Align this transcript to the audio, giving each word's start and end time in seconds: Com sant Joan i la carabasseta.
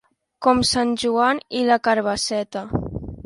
Com 0.45 0.61
sant 0.69 0.93
Joan 1.03 1.43
i 1.61 1.63
la 1.69 1.79
carabasseta. 1.89 2.65